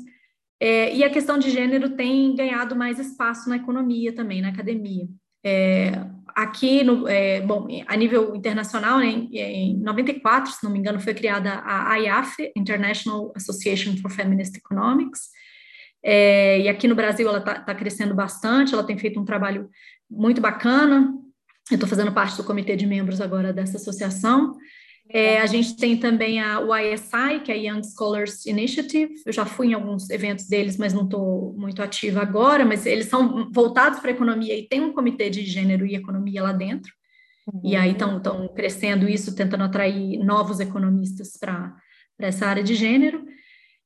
[0.60, 5.06] É, e a questão de gênero tem ganhado mais espaço na economia também, na academia.
[5.44, 5.92] É,
[6.34, 11.14] aqui, no, é, bom, a nível internacional, né, em 94, se não me engano, foi
[11.14, 15.28] criada a IAF, International Association for Feminist Economics,
[16.04, 19.68] e aqui no Brasil ela está tá crescendo bastante, ela tem feito um trabalho
[20.10, 21.12] muito bacana,
[21.70, 24.56] eu estou fazendo parte do comitê de membros agora dessa associação.
[25.10, 29.14] É, a gente tem também a YSI, que é a Young Scholars Initiative.
[29.24, 32.64] Eu já fui em alguns eventos deles, mas não estou muito ativa agora.
[32.64, 36.42] Mas eles são voltados para a economia e tem um comitê de gênero e economia
[36.42, 36.92] lá dentro.
[37.46, 37.60] Uhum.
[37.64, 41.74] E aí estão crescendo isso, tentando atrair novos economistas para
[42.18, 43.24] essa área de gênero.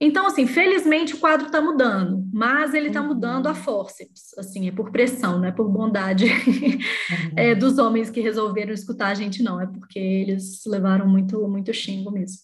[0.05, 3.07] Então, assim, felizmente o quadro está mudando, mas ele está uhum.
[3.07, 7.31] mudando a forceps, assim, é por pressão, não é por bondade uhum.
[7.39, 11.73] é, dos homens que resolveram escutar a gente, não, é porque eles levaram muito, muito
[11.73, 12.39] xingo mesmo.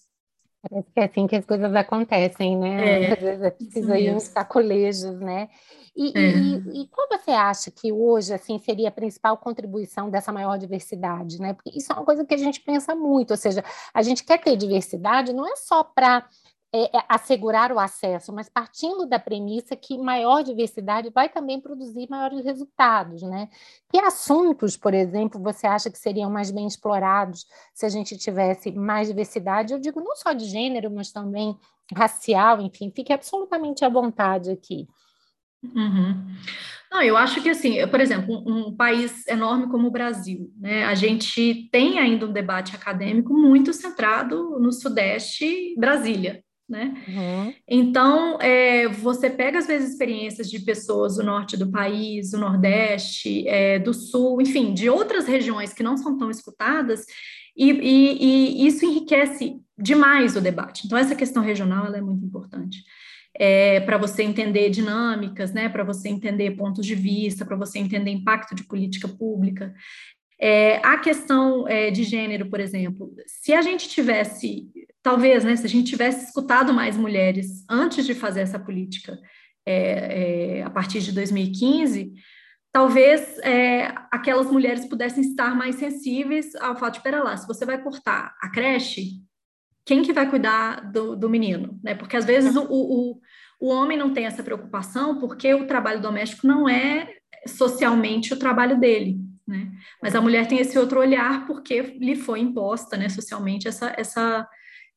[0.62, 3.02] Parece que é assim que as coisas acontecem, né?
[3.02, 5.48] É, Às vezes é preciso aí uns sacolejos, né?
[5.96, 6.30] E, é.
[6.30, 11.40] e, e, qual você acha que hoje assim seria a principal contribuição dessa maior diversidade,
[11.40, 11.54] né?
[11.54, 14.38] Porque isso é uma coisa que a gente pensa muito, ou seja, a gente quer
[14.38, 16.24] ter diversidade não é só para
[16.70, 22.06] é, é, assegurar o acesso, mas partindo da premissa que maior diversidade vai também produzir
[22.10, 23.48] maiores resultados, né?
[23.90, 28.70] Que assuntos, por exemplo, você acha que seriam mais bem explorados se a gente tivesse
[28.70, 29.72] mais diversidade?
[29.72, 31.58] Eu digo não só de gênero, mas também
[31.96, 34.86] racial, enfim, fique absolutamente à vontade aqui.
[35.62, 36.34] Uhum.
[36.92, 40.84] Não, eu acho que assim, por exemplo, um, um, país enorme como o Brasil, né?
[40.84, 46.94] A gente tem ainda um debate acadêmico muito centrado no Sudeste, Brasília, né?
[47.08, 47.54] Uhum.
[47.66, 53.48] Então, é, você pega às vezes experiências de pessoas do norte do país, do nordeste,
[53.48, 57.06] é, do sul, enfim, de outras regiões que não são tão escutadas,
[57.56, 60.86] e, e, e, isso enriquece demais o debate.
[60.86, 62.84] Então, essa questão regional ela é muito importante.
[63.34, 68.10] É, para você entender dinâmicas, né, para você entender pontos de vista, para você entender
[68.10, 69.74] impacto de política pública.
[70.40, 74.70] É, a questão é, de gênero, por exemplo, se a gente tivesse
[75.02, 79.18] talvez, né, se a gente tivesse escutado mais mulheres antes de fazer essa política
[79.66, 82.12] é, é, a partir de 2015,
[82.72, 87.64] talvez é, aquelas mulheres pudessem estar mais sensíveis ao fato de, pera lá, se você
[87.64, 89.22] vai cortar a creche,
[89.84, 91.94] quem que vai cuidar do, do menino, né?
[91.94, 93.20] Porque às vezes o, o,
[93.58, 97.08] o homem não tem essa preocupação porque o trabalho doméstico não é
[97.46, 99.18] socialmente o trabalho dele,
[99.48, 99.72] né?
[100.02, 104.46] Mas a mulher tem esse outro olhar porque lhe foi imposta, né, socialmente essa essa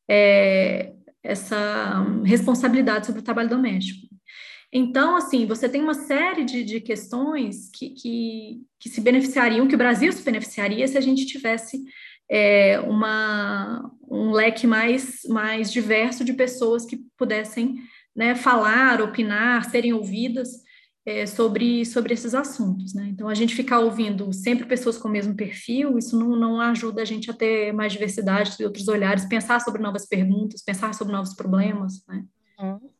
[0.09, 0.93] é,
[1.23, 4.07] essa responsabilidade sobre o trabalho doméstico.
[4.73, 9.75] Então, assim, você tem uma série de, de questões que, que, que, se beneficiariam, que
[9.75, 11.83] o Brasil se beneficiaria se a gente tivesse
[12.29, 17.81] é, uma, um leque mais, mais diverso de pessoas que pudessem
[18.15, 20.49] né, falar, opinar, serem ouvidas
[21.05, 22.93] é, sobre, sobre esses assuntos.
[22.93, 23.07] Né?
[23.09, 27.01] Então, a gente ficar ouvindo sempre pessoas com o mesmo perfil, isso não, não ajuda
[27.01, 31.13] a gente a ter mais diversidade, ter outros olhares, pensar sobre novas perguntas, pensar sobre
[31.13, 32.05] novos problemas.
[32.07, 32.23] Né?
[32.59, 32.91] Uhum.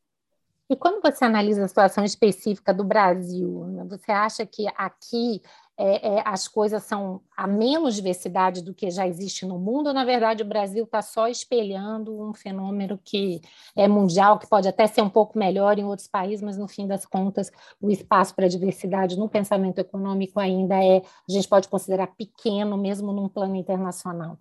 [0.69, 5.41] E quando você analisa a situação específica do Brasil, né, você acha que aqui
[5.77, 9.93] é, é, as coisas são a menos diversidade do que já existe no mundo, ou
[9.93, 13.41] na verdade o Brasil está só espelhando um fenômeno que
[13.75, 16.87] é mundial, que pode até ser um pouco melhor em outros países, mas no fim
[16.87, 17.51] das contas
[17.81, 22.77] o espaço para a diversidade no pensamento econômico ainda é, a gente pode considerar pequeno,
[22.77, 24.37] mesmo num plano internacional.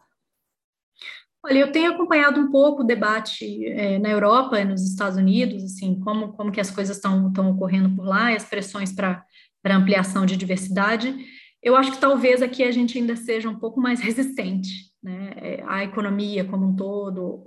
[1.42, 5.64] Olha, eu tenho acompanhado um pouco o debate é, na Europa e nos Estados Unidos,
[5.64, 9.24] assim, como, como que as coisas estão ocorrendo por lá, as pressões para
[9.64, 11.14] ampliação de diversidade.
[11.62, 14.70] Eu acho que talvez aqui a gente ainda seja um pouco mais resistente,
[15.02, 15.32] né?
[15.36, 17.42] É, a economia como um todo,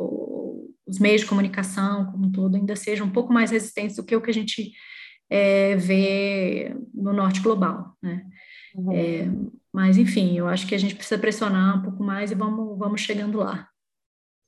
[0.86, 4.16] os meios de comunicação como um todo, ainda sejam um pouco mais resistentes do que
[4.16, 4.72] o que a gente
[5.30, 8.26] é, vê no norte global, né?
[8.76, 8.92] Uhum.
[8.92, 9.28] É,
[9.72, 13.02] mas, enfim, eu acho que a gente precisa pressionar um pouco mais e vamos, vamos
[13.02, 13.68] chegando lá.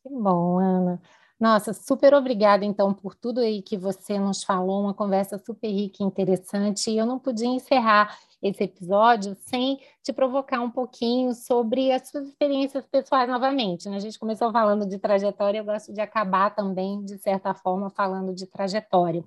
[0.03, 1.01] Que bom, Ana.
[1.37, 6.01] Nossa, super obrigada, então, por tudo aí que você nos falou, uma conversa super rica
[6.01, 6.89] e interessante.
[6.89, 12.27] E eu não podia encerrar esse episódio sem te provocar um pouquinho sobre as suas
[12.27, 13.89] experiências pessoais novamente.
[13.89, 13.97] Né?
[13.97, 18.33] A gente começou falando de trajetória, eu gosto de acabar também, de certa forma, falando
[18.33, 19.23] de trajetória.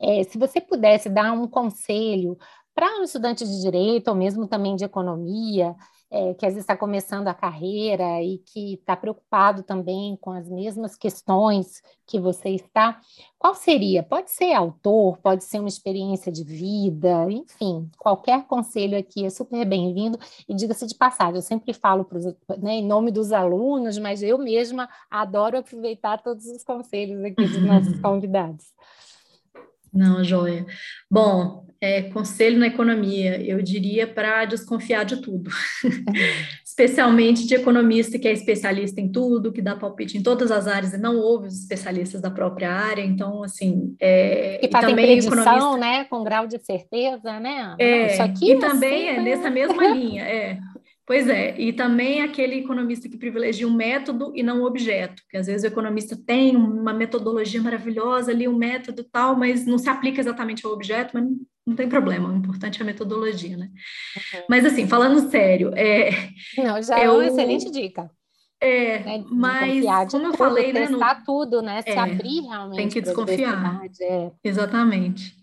[0.00, 2.38] É, se você pudesse dar um conselho
[2.74, 5.76] para um estudante de direito, ou mesmo também de economia,
[6.12, 10.46] é, que às vezes está começando a carreira e que está preocupado também com as
[10.46, 13.00] mesmas questões que você está,
[13.38, 14.02] qual seria?
[14.02, 19.64] Pode ser autor, pode ser uma experiência de vida, enfim, qualquer conselho aqui é super
[19.64, 20.18] bem-vindo.
[20.46, 22.26] E diga-se de passagem, eu sempre falo pros,
[22.58, 27.62] né, em nome dos alunos, mas eu mesma adoro aproveitar todos os conselhos aqui dos
[27.62, 28.66] nossos convidados.
[29.92, 30.64] Não, joia.
[31.10, 35.50] Bom, é, conselho na economia, eu diria para desconfiar de tudo,
[36.64, 40.92] especialmente de economista que é especialista em tudo, que dá palpite em todas as áreas
[40.92, 43.02] e não ouve os especialistas da própria área.
[43.02, 45.76] Então, assim, é, e fazem também predição, economista...
[45.76, 47.74] né, com grau de certeza, né?
[47.80, 50.60] É, Isso aqui e também é nessa mesma linha, é.
[51.12, 55.36] Pois é, e também aquele economista que privilegia um método e não um objeto, que
[55.36, 59.90] às vezes o economista tem uma metodologia maravilhosa ali, um método tal, mas não se
[59.90, 61.36] aplica exatamente ao objeto, mas não,
[61.66, 63.68] não tem problema, o importante é a metodologia, né?
[64.16, 64.42] Uhum.
[64.48, 66.12] Mas assim, falando sério, é...
[66.56, 68.10] Não, já é, uma excelente dica.
[68.58, 69.24] É, né?
[69.30, 70.88] mas como eu tudo, falei, né?
[70.88, 70.98] No...
[71.26, 71.82] tudo, né?
[71.82, 72.76] Se é, abrir realmente.
[72.78, 73.82] Tem que desconfiar.
[74.00, 74.30] É.
[74.42, 75.41] Exatamente.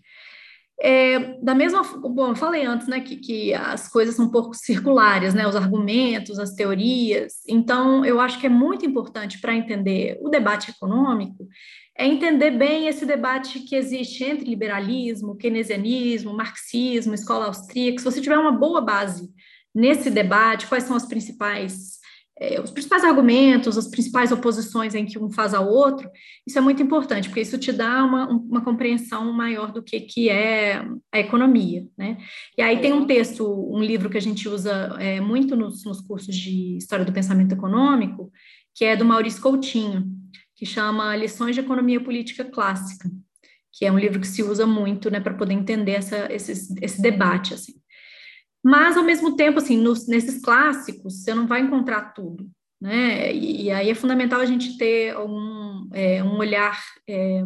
[0.82, 4.54] É, da mesma, bom, eu falei antes, né, que, que as coisas são um pouco
[4.54, 7.34] circulares, né, os argumentos, as teorias.
[7.46, 11.46] Então, eu acho que é muito importante para entender o debate econômico,
[11.96, 17.98] é entender bem esse debate que existe entre liberalismo, keynesianismo, marxismo, escola austríaca.
[17.98, 19.28] Se você tiver uma boa base
[19.74, 21.99] nesse debate, quais são as principais
[22.40, 26.10] é, os principais argumentos, as principais oposições em que um faz ao outro,
[26.46, 30.30] isso é muito importante, porque isso te dá uma, uma compreensão maior do que, que
[30.30, 30.82] é
[31.12, 32.16] a economia, né?
[32.56, 36.00] E aí tem um texto, um livro que a gente usa é, muito nos, nos
[36.00, 38.32] cursos de História do Pensamento Econômico,
[38.74, 40.10] que é do Maurício Coutinho,
[40.56, 43.10] que chama Lições de Economia Política Clássica,
[43.70, 47.02] que é um livro que se usa muito, né, para poder entender essa, esse, esse
[47.02, 47.79] debate, assim.
[48.62, 52.48] Mas, ao mesmo tempo, assim, nos, nesses clássicos, você não vai encontrar tudo,
[52.80, 53.32] né?
[53.32, 57.42] E, e aí é fundamental a gente ter um, é, um olhar é,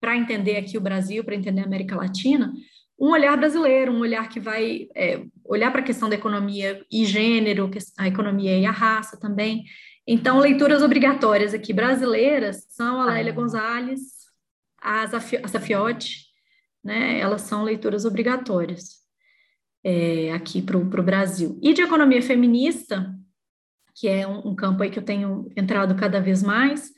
[0.00, 2.52] para entender aqui o Brasil, para entender a América Latina,
[2.98, 7.04] um olhar brasileiro, um olhar que vai é, olhar para a questão da economia e
[7.04, 9.64] gênero, a economia e a raça também.
[10.06, 13.34] Então, leituras obrigatórias aqui brasileiras são a Lélia ah.
[13.34, 14.00] Gonzalez,
[14.80, 15.08] a
[15.48, 16.26] Safiotti,
[16.82, 17.18] né?
[17.18, 19.03] Elas são leituras obrigatórias
[19.84, 21.58] é, aqui para o Brasil.
[21.62, 23.14] E de economia feminista,
[23.94, 26.90] que é um, um, campo aí que eu tenho entrado cada vez mais,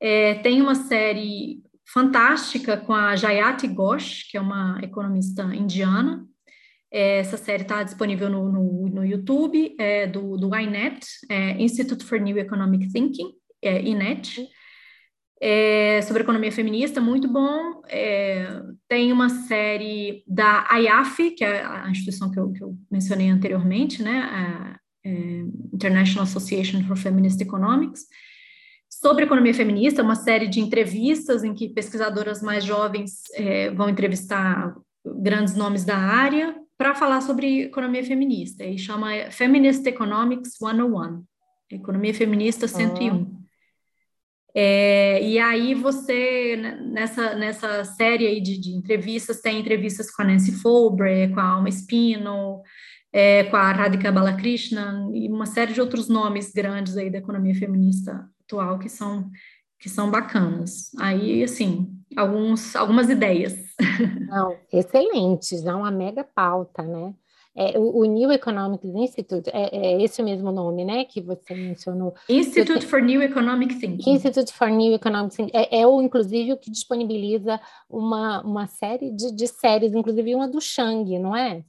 [0.00, 6.26] é, tem uma série fantástica com a Jayati Ghosh, que é uma economista indiana.
[6.90, 12.04] É, essa série está disponível no, no, no YouTube, é, do, do INET, é, Institute
[12.04, 14.46] for New Economic Thinking, é, INET,
[15.44, 17.82] é, sobre economia feminista, muito bom.
[17.88, 23.28] É, tem uma série da IAF, que é a instituição que eu, que eu mencionei
[23.28, 28.02] anteriormente, né, a, é, International Association for Feminist Economics,
[28.88, 34.72] sobre economia feminista, uma série de entrevistas em que pesquisadoras mais jovens é, vão entrevistar
[35.04, 41.24] grandes nomes da área para falar sobre economia feminista, e chama Feminist Economics 101,
[41.68, 43.12] Economia Feminista 101.
[43.12, 43.41] Uhum.
[44.54, 50.22] É, e aí você, né, nessa, nessa série aí de, de, entrevistas, tem entrevistas com
[50.22, 52.62] a Nancy Folbre, com a Alma Spino,
[53.12, 57.54] é, com a Radhika Balakrishnan e uma série de outros nomes grandes aí da economia
[57.54, 59.30] feminista atual que são,
[59.78, 60.90] que são bacanas.
[60.98, 63.54] Aí, assim, alguns, algumas ideias.
[64.28, 67.14] Não, excelentes, é uma mega pauta, né?
[67.54, 72.14] É, o, o, New Economic Institute, é, é, esse mesmo nome, né, que você mencionou.
[72.28, 74.10] Institute for New Economic Thinking.
[74.10, 75.56] Institute for New Economic Thinking.
[75.56, 80.48] É, é o, inclusive, o que disponibiliza uma, uma série de, de séries, inclusive uma
[80.48, 81.62] do Shang, não é?